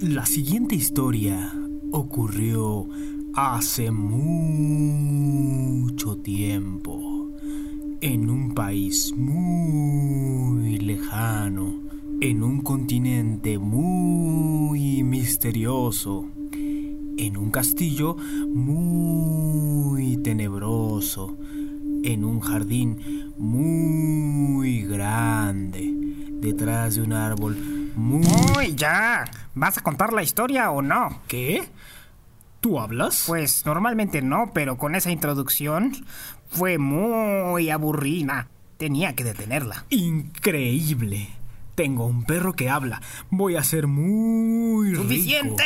[0.00, 1.52] La siguiente historia
[1.92, 2.88] ocurrió
[3.34, 4.16] hace mucho
[6.16, 7.28] tiempo
[8.00, 11.74] en un país muy lejano,
[12.22, 18.16] en un continente muy misterioso, en un castillo
[18.48, 21.36] muy tenebroso,
[22.02, 22.96] en un jardín
[23.36, 25.94] muy grande,
[26.40, 28.26] detrás de un árbol muy...
[28.56, 29.24] ¡Uy, ya!
[29.54, 31.20] ¿Vas a contar la historia o no?
[31.28, 31.68] ¿Qué?
[32.60, 33.24] ¿Tú hablas?
[33.26, 35.92] Pues normalmente no, pero con esa introducción
[36.50, 38.48] fue muy aburrida.
[38.76, 39.84] Tenía que detenerla.
[39.90, 41.28] Increíble.
[41.74, 43.00] Tengo un perro que habla.
[43.30, 45.56] Voy a ser muy rico.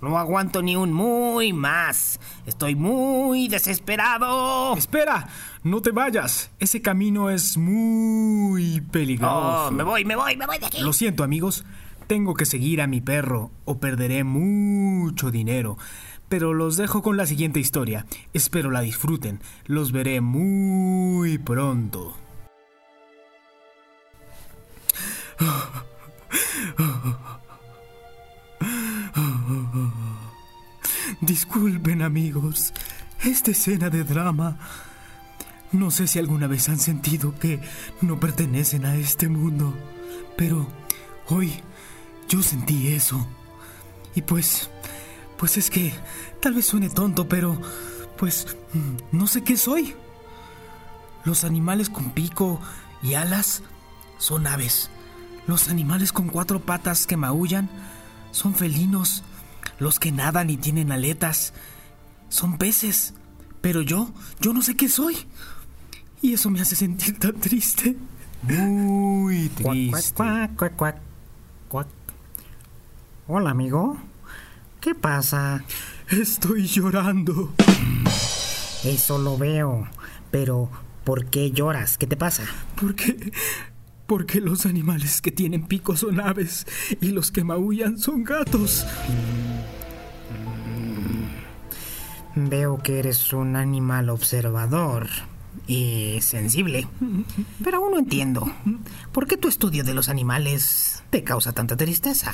[0.00, 2.20] No aguanto ni un muy más.
[2.46, 4.76] Estoy muy desesperado.
[4.76, 5.28] Espera,
[5.64, 6.50] no te vayas.
[6.60, 9.66] Ese camino es muy peligroso.
[9.66, 10.80] Oh, me voy, me voy, me voy de aquí.
[10.82, 11.64] Lo siento, amigos.
[12.06, 15.78] Tengo que seguir a mi perro o perderé mucho dinero.
[16.28, 18.06] Pero los dejo con la siguiente historia.
[18.32, 19.40] Espero la disfruten.
[19.66, 22.14] Los veré muy pronto.
[31.38, 32.72] Disculpen amigos,
[33.22, 34.58] esta escena de drama.
[35.70, 37.60] No sé si alguna vez han sentido que
[38.00, 39.72] no pertenecen a este mundo,
[40.36, 40.66] pero
[41.28, 41.52] hoy
[42.28, 43.24] yo sentí eso.
[44.16, 44.68] Y pues,
[45.36, 45.94] pues es que
[46.42, 47.56] tal vez suene tonto, pero
[48.16, 48.56] pues
[49.12, 49.94] no sé qué soy.
[51.24, 52.60] Los animales con pico
[53.00, 53.62] y alas
[54.18, 54.90] son aves.
[55.46, 57.70] Los animales con cuatro patas que maullan
[58.32, 59.22] son felinos.
[59.78, 61.52] Los que nadan y tienen aletas
[62.28, 63.14] son peces.
[63.60, 65.16] Pero yo, yo no sé qué soy.
[66.20, 67.96] Y eso me hace sentir tan triste.
[68.42, 70.14] Muy triste.
[70.14, 70.96] Cuac, cuac, cuac,
[71.68, 71.88] cuac.
[73.26, 73.96] Hola, amigo.
[74.80, 75.64] ¿Qué pasa?
[76.08, 77.52] Estoy llorando.
[78.84, 79.88] Eso lo veo.
[80.30, 80.70] Pero,
[81.04, 81.98] ¿por qué lloras?
[81.98, 82.44] ¿Qué te pasa?
[82.80, 83.32] Porque.
[84.08, 86.66] Porque los animales que tienen picos son aves
[86.98, 88.86] y los que maullan son gatos.
[92.34, 95.08] Veo que eres un animal observador
[95.66, 96.88] y sensible.
[97.62, 98.50] Pero aún no entiendo.
[99.12, 102.32] ¿Por qué tu estudio de los animales te causa tanta tristeza?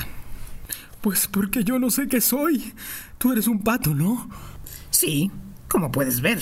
[1.01, 2.73] Pues porque yo no sé qué soy.
[3.19, 4.31] Tú eres un pato, ¿no?
[4.91, 5.33] Sí,
[5.67, 6.41] como puedes ver.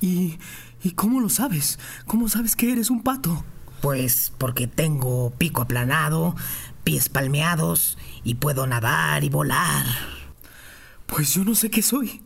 [0.00, 0.38] ¿Y,
[0.82, 1.78] ¿Y cómo lo sabes?
[2.06, 3.44] ¿Cómo sabes que eres un pato?
[3.82, 6.36] Pues porque tengo pico aplanado,
[6.84, 9.84] pies palmeados y puedo nadar y volar.
[11.06, 12.22] Pues yo no sé qué soy.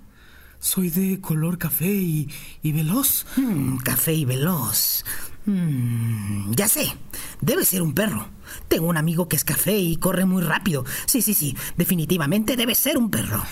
[0.60, 2.30] Soy de color café y,
[2.62, 3.26] y veloz.
[3.36, 5.04] Mm, café y veloz.
[5.46, 6.92] Mm, ya sé,
[7.40, 8.28] debe ser un perro.
[8.68, 10.84] Tengo un amigo que es café y corre muy rápido.
[11.06, 13.42] Sí, sí, sí, definitivamente debe ser un perro.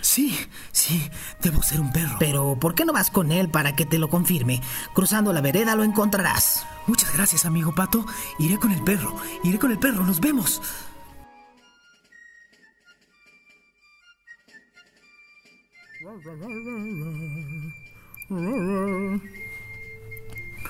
[0.00, 0.38] Sí,
[0.72, 1.10] sí,
[1.42, 2.16] debo ser un perro.
[2.18, 4.60] Pero, ¿por qué no vas con él para que te lo confirme?
[4.94, 6.66] Cruzando la vereda lo encontrarás.
[6.86, 8.06] Muchas gracias, amigo Pato.
[8.38, 9.16] Iré con el perro.
[9.42, 10.04] Iré con el perro.
[10.04, 10.60] Nos vemos.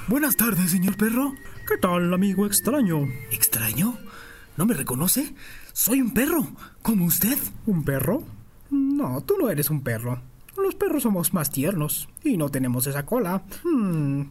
[0.08, 1.34] Buenas tardes, señor perro.
[1.66, 3.08] ¿Qué tal, amigo extraño?
[3.30, 3.97] ¿Extraño?
[4.56, 5.34] ¿No me reconoce?
[5.72, 6.47] Soy un perro,
[6.82, 7.38] como usted.
[7.66, 8.22] ¿Un perro?
[8.70, 10.20] No, tú no eres un perro.
[10.56, 13.42] Los perros somos más tiernos y no tenemos esa cola.
[13.64, 14.22] Hmm,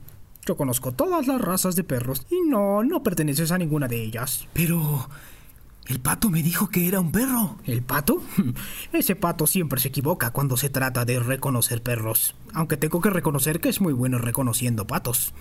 [0.45, 4.47] Yo conozco todas las razas de perros y no, no perteneces a ninguna de ellas.
[4.53, 5.09] Pero...
[5.85, 7.57] El pato me dijo que era un perro.
[7.65, 8.23] ¿El pato?
[8.93, 12.35] Ese pato siempre se equivoca cuando se trata de reconocer perros.
[12.53, 15.33] Aunque tengo que reconocer que es muy bueno reconociendo patos.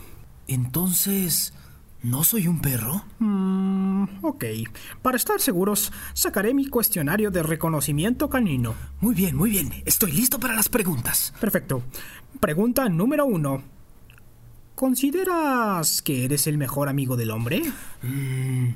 [0.49, 1.53] Entonces...
[2.03, 3.05] ¿No soy un perro?
[3.21, 4.45] Mm, ok.
[5.03, 8.75] Para estar seguros, sacaré mi cuestionario de reconocimiento canino.
[9.01, 9.73] Muy bien, muy bien.
[9.85, 11.33] Estoy listo para las preguntas.
[11.41, 11.83] Perfecto.
[12.41, 13.63] Pregunta número uno.
[14.75, 17.63] ¿Consideras que eres el mejor amigo del hombre?
[18.03, 18.71] Mm,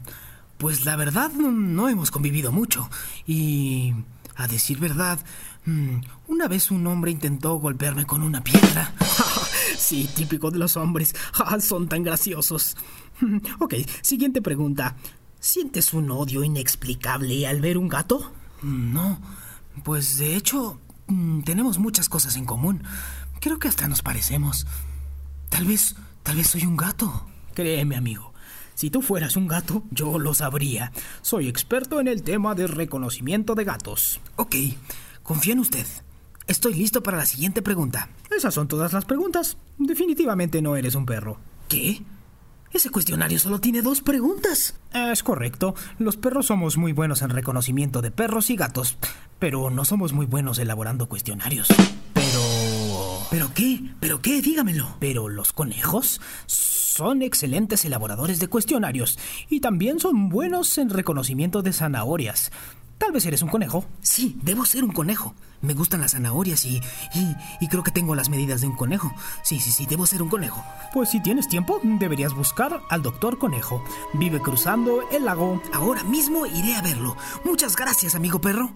[0.56, 2.88] pues la verdad no, hemos convivido mucho.
[3.26, 3.92] Y...
[4.38, 5.18] A decir verdad,
[5.64, 5.96] mm,
[6.28, 8.92] una vez un hombre intentó golpearme con una piedra.
[9.78, 11.14] sí, típico de los hombres.
[11.38, 12.76] Ah, Son tan graciosos.
[13.58, 14.96] Ok, siguiente pregunta.
[15.40, 18.32] ¿Sientes un odio inexplicable al ver un gato?
[18.62, 19.20] Mm, No,
[19.84, 22.82] pues de hecho mm, tenemos muchas cosas en común.
[23.40, 24.66] Creo que hasta nos parecemos.
[25.50, 27.26] Tal vez, tal vez soy un gato.
[27.54, 28.32] Créeme, amigo.
[28.74, 30.92] Si tú fueras un gato, yo lo sabría.
[31.22, 34.20] Soy experto en el tema de reconocimiento de gatos.
[34.36, 34.56] Ok,
[35.22, 35.86] confío en usted.
[36.46, 38.08] Estoy listo para la siguiente pregunta.
[38.36, 39.56] Esas son todas las preguntas.
[39.78, 41.38] Definitivamente no eres un perro.
[41.68, 42.02] ¿Qué?
[42.76, 44.74] Ese cuestionario solo tiene dos preguntas.
[44.92, 45.74] Es correcto.
[45.98, 48.98] Los perros somos muy buenos en reconocimiento de perros y gatos,
[49.38, 51.68] pero no somos muy buenos elaborando cuestionarios.
[52.12, 53.26] Pero...
[53.30, 53.80] ¿Pero qué?
[53.98, 54.42] ¿Pero qué?
[54.42, 54.98] Dígamelo.
[55.00, 59.18] Pero los conejos son excelentes elaboradores de cuestionarios
[59.48, 62.52] y también son buenos en reconocimiento de zanahorias.
[62.98, 63.84] Tal vez eres un conejo.
[64.00, 65.34] Sí, debo ser un conejo.
[65.60, 66.80] Me gustan las zanahorias y,
[67.60, 69.12] y, creo que tengo las medidas de un conejo.
[69.42, 70.64] Sí, sí, sí, debo ser un conejo.
[70.92, 73.82] Pues si tienes tiempo, deberías buscar al doctor conejo.
[74.14, 75.62] Vive cruzando el lago.
[75.72, 77.16] Ahora mismo iré a verlo.
[77.44, 78.72] Muchas gracias, amigo perro.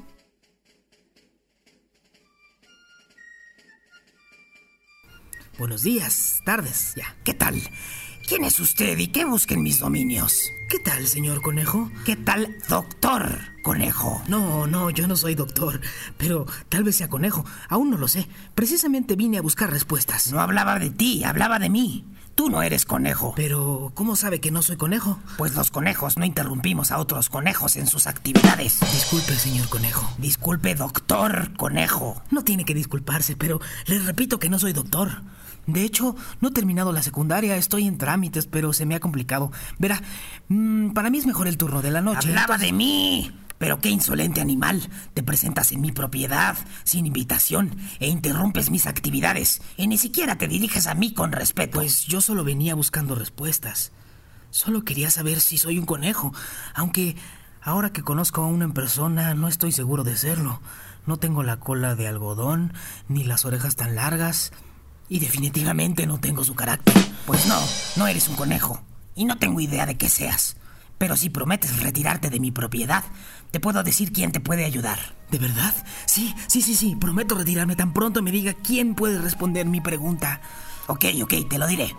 [5.58, 7.14] Buenos días, tardes, ya.
[7.22, 7.60] ¿Qué tal?
[8.26, 10.52] ¿Quién es usted y qué busca en mis dominios?
[10.68, 11.90] ¿Qué tal, señor conejo?
[12.04, 14.22] ¿Qué tal, doctor conejo?
[14.28, 15.80] No, no, yo no soy doctor,
[16.16, 17.44] pero tal vez sea conejo.
[17.68, 18.28] Aún no lo sé.
[18.54, 20.32] Precisamente vine a buscar respuestas.
[20.32, 22.04] No hablaba de ti, hablaba de mí.
[22.40, 23.34] Tú no eres conejo.
[23.36, 25.18] Pero, ¿cómo sabe que no soy conejo?
[25.36, 28.80] Pues los conejos no interrumpimos a otros conejos en sus actividades.
[28.80, 30.10] Disculpe, señor conejo.
[30.16, 32.22] Disculpe, doctor conejo.
[32.30, 35.20] No tiene que disculparse, pero le repito que no soy doctor.
[35.66, 39.52] De hecho, no he terminado la secundaria, estoy en trámites, pero se me ha complicado.
[39.78, 40.00] Verá,
[40.48, 42.30] mm, para mí es mejor el turno de la noche.
[42.30, 43.30] Hablaba de mí.
[43.60, 44.88] Pero qué insolente animal.
[45.12, 49.60] Te presentas en mi propiedad, sin invitación, e interrumpes mis actividades.
[49.76, 51.78] Y ni siquiera te diriges a mí con respeto.
[51.78, 53.92] Pues yo solo venía buscando respuestas.
[54.48, 56.32] Solo quería saber si soy un conejo,
[56.74, 57.16] aunque
[57.60, 60.62] ahora que conozco a una en persona no estoy seguro de serlo.
[61.04, 62.72] No tengo la cola de algodón,
[63.08, 64.52] ni las orejas tan largas.
[65.10, 66.94] Y definitivamente no tengo su carácter.
[67.26, 67.60] Pues no,
[67.96, 68.80] no eres un conejo.
[69.14, 70.56] Y no tengo idea de qué seas.
[71.00, 73.02] Pero si prometes retirarte de mi propiedad,
[73.50, 74.98] te puedo decir quién te puede ayudar.
[75.30, 75.74] ¿De verdad?
[76.04, 76.94] Sí, sí, sí, sí.
[76.94, 80.42] Prometo retirarme tan pronto me diga quién puede responder mi pregunta.
[80.88, 81.96] Ok, ok, te lo diré.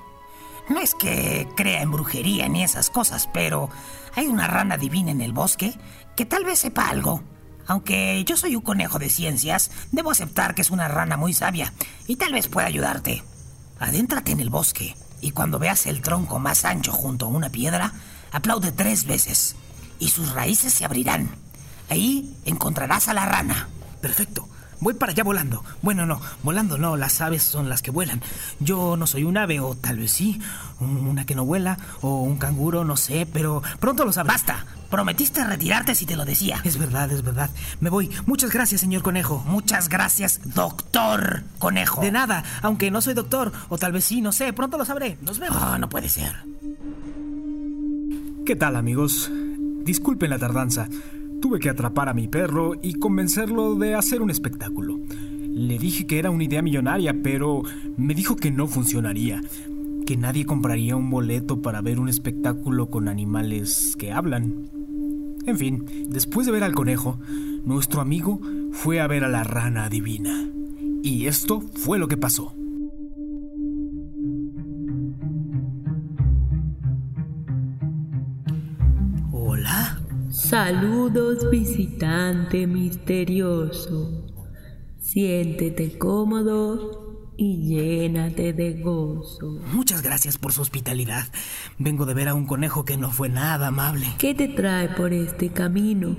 [0.69, 3.71] No es que crea en brujería ni esas cosas, pero
[4.15, 5.73] hay una rana divina en el bosque
[6.15, 7.23] que tal vez sepa algo.
[7.65, 11.73] Aunque yo soy un conejo de ciencias, debo aceptar que es una rana muy sabia
[12.05, 13.23] y tal vez pueda ayudarte.
[13.79, 17.93] Adéntrate en el bosque y cuando veas el tronco más ancho junto a una piedra,
[18.31, 19.55] aplaude tres veces
[19.99, 21.29] y sus raíces se abrirán.
[21.89, 23.67] Ahí encontrarás a la rana.
[24.01, 24.47] Perfecto.
[24.81, 25.63] Voy para allá volando.
[25.83, 28.19] Bueno, no, volando no, las aves son las que vuelan.
[28.59, 30.41] Yo no soy un ave, o tal vez sí,
[30.79, 34.31] una que no vuela, o un canguro, no sé, pero pronto lo sabrás.
[34.31, 36.61] Basta, prometiste retirarte si te lo decía.
[36.63, 37.51] Es verdad, es verdad.
[37.79, 38.09] Me voy.
[38.25, 39.43] Muchas gracias, señor conejo.
[39.45, 42.01] Muchas gracias, doctor conejo.
[42.01, 45.19] De nada, aunque no soy doctor, o tal vez sí, no sé, pronto lo sabré.
[45.21, 45.61] Nos vemos.
[45.61, 46.43] Ah, no puede ser.
[48.51, 49.31] ¿Qué tal, amigos?
[49.85, 50.89] Disculpen la tardanza.
[51.41, 54.99] Tuve que atrapar a mi perro y convencerlo de hacer un espectáculo.
[55.53, 57.63] Le dije que era una idea millonaria, pero
[57.95, 59.41] me dijo que no funcionaría,
[60.05, 64.69] que nadie compraría un boleto para ver un espectáculo con animales que hablan.
[65.45, 67.21] En fin, después de ver al conejo,
[67.63, 68.41] nuestro amigo
[68.73, 70.45] fue a ver a la rana divina.
[71.01, 72.53] Y esto fue lo que pasó.
[80.51, 84.27] Saludos visitante misterioso.
[84.99, 89.61] Siéntete cómodo y llénate de gozo.
[89.71, 91.23] Muchas gracias por su hospitalidad.
[91.79, 94.07] Vengo de ver a un conejo que no fue nada amable.
[94.17, 96.17] ¿Qué te trae por este camino?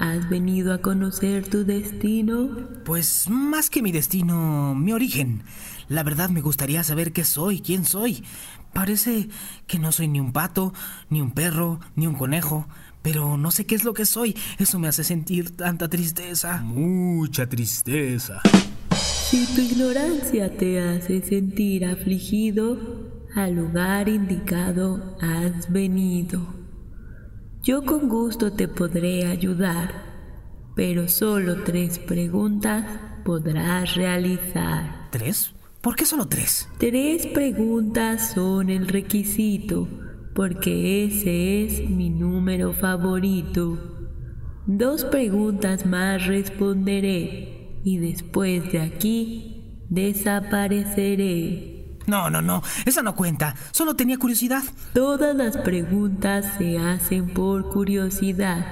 [0.00, 2.56] ¿Has venido a conocer tu destino?
[2.84, 5.44] Pues más que mi destino, mi origen.
[5.88, 8.24] La verdad me gustaría saber qué soy, quién soy.
[8.72, 9.28] Parece
[9.66, 10.72] que no soy ni un pato,
[11.10, 12.66] ni un perro, ni un conejo
[13.02, 14.36] pero no sé qué es lo que soy.
[14.58, 16.62] Eso me hace sentir tanta tristeza.
[16.62, 18.40] Mucha tristeza.
[18.90, 22.78] Si tu ignorancia te hace sentir afligido,
[23.34, 26.40] al lugar indicado has venido.
[27.62, 29.92] Yo con gusto te podré ayudar,
[30.74, 32.86] pero solo tres preguntas
[33.24, 35.08] podrás realizar.
[35.10, 35.52] ¿Tres?
[35.82, 36.68] ¿Por qué solo tres?
[36.78, 39.88] Tres preguntas son el requisito
[40.38, 43.76] porque ese es mi número favorito.
[44.68, 51.96] Dos preguntas más responderé y después de aquí desapareceré.
[52.06, 53.56] No, no, no, esa no cuenta.
[53.72, 54.62] Solo tenía curiosidad.
[54.94, 58.64] Todas las preguntas se hacen por curiosidad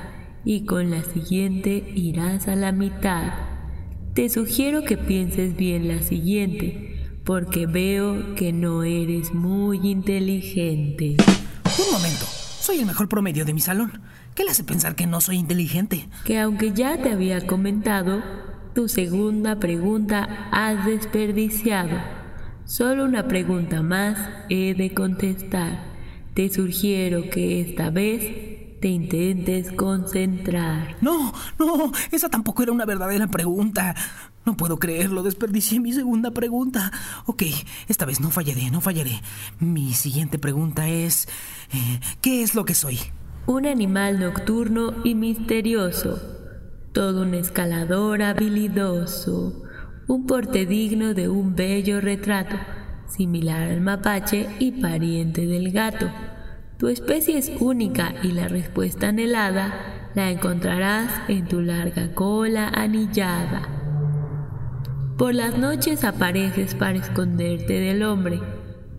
[0.44, 3.32] y con la siguiente irás a la mitad.
[4.14, 11.16] Te sugiero que pienses bien la siguiente, porque veo que no eres muy inteligente.
[11.78, 12.24] Un momento.
[12.60, 14.00] Soy el mejor promedio de mi salón.
[14.34, 16.08] ¿Qué le hace pensar que no soy inteligente?
[16.24, 18.22] Que aunque ya te había comentado,
[18.74, 21.98] tu segunda pregunta has desperdiciado.
[22.64, 24.18] Solo una pregunta más
[24.48, 25.78] he de contestar.
[26.32, 30.96] Te sugiero que esta vez te intentes concentrar.
[31.00, 33.94] No, no, esa tampoco era una verdadera pregunta.
[34.44, 36.92] No puedo creerlo, desperdicié mi segunda pregunta.
[37.26, 37.42] Ok,
[37.88, 39.20] esta vez no fallaré, no fallaré.
[39.58, 41.28] Mi siguiente pregunta es,
[41.72, 42.98] eh, ¿qué es lo que soy?
[43.46, 46.20] Un animal nocturno y misterioso.
[46.92, 49.62] Todo un escalador habilidoso.
[50.06, 52.56] Un porte digno de un bello retrato
[53.08, 56.10] similar al mapache y pariente del gato.
[56.78, 63.66] Tu especie es única y la respuesta anhelada la encontrarás en tu larga cola anillada.
[65.16, 68.40] Por las noches apareces para esconderte del hombre.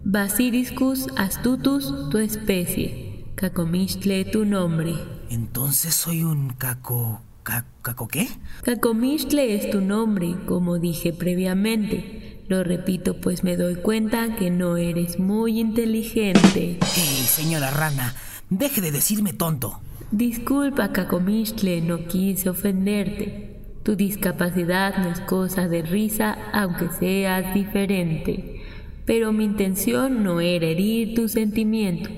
[0.03, 3.25] Basiliscus astutus tu especie.
[3.35, 4.95] Cacomixtle tu nombre.
[5.29, 7.21] Entonces soy un caco...
[7.43, 8.27] ¿Caco qué?
[8.63, 12.36] Cacomixtle es tu nombre, como dije previamente.
[12.47, 16.79] Lo repito, pues me doy cuenta que no eres muy inteligente.
[16.95, 18.15] ¡Hey, señora rana!
[18.49, 19.81] Deje de decirme tonto.
[20.11, 23.59] Disculpa, Cacomixtle, no quise ofenderte.
[23.83, 28.61] Tu discapacidad no es cosa de risa, aunque seas diferente.
[29.05, 32.13] Pero mi intención no era herir tus sentimientos.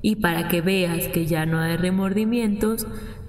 [0.00, 2.86] Y para que veas que ya no hay remordimientos,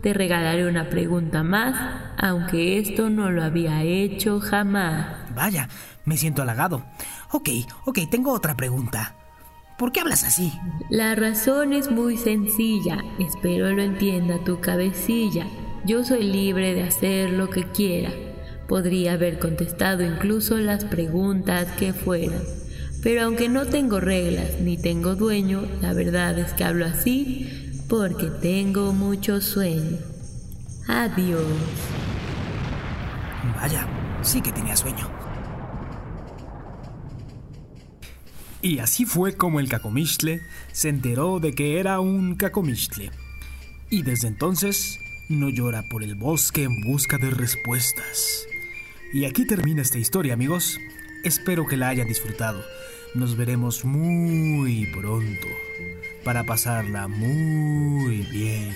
[0.07, 1.75] te regalaré una pregunta más,
[2.15, 5.05] aunque esto no lo había hecho jamás.
[5.35, 5.67] Vaya,
[6.05, 6.85] me siento halagado.
[7.33, 7.49] Ok,
[7.83, 9.17] ok, tengo otra pregunta.
[9.77, 10.53] ¿Por qué hablas así?
[10.89, 13.03] La razón es muy sencilla.
[13.19, 15.45] Espero lo entienda tu cabecilla.
[15.83, 18.13] Yo soy libre de hacer lo que quiera.
[18.69, 22.43] Podría haber contestado incluso las preguntas que fueran.
[23.03, 28.27] Pero aunque no tengo reglas ni tengo dueño, la verdad es que hablo así porque
[28.27, 29.97] tengo mucho sueño.
[30.87, 31.43] Adiós.
[33.55, 33.87] Vaya,
[34.21, 35.09] sí que tenía sueño.
[38.61, 40.41] Y así fue como el cacomixtle
[40.71, 43.11] se enteró de que era un cacomixtle.
[43.89, 48.45] Y desde entonces no llora por el bosque en busca de respuestas.
[49.13, 50.79] Y aquí termina esta historia, amigos.
[51.23, 52.63] Espero que la hayan disfrutado.
[53.13, 55.47] Nos veremos muy pronto
[56.23, 58.73] para pasarla muy bien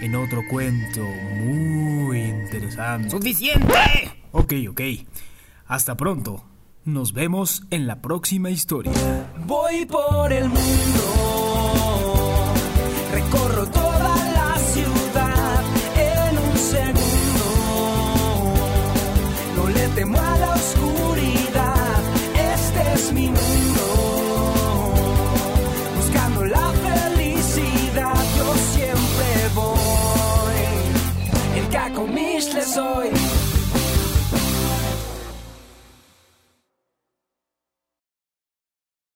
[0.00, 3.10] en otro cuento muy interesante.
[3.10, 3.74] ¡Suficiente!
[4.32, 4.80] Ok, ok.
[5.66, 6.44] Hasta pronto.
[6.84, 8.92] Nos vemos en la próxima historia.
[9.46, 11.13] Voy por el mundo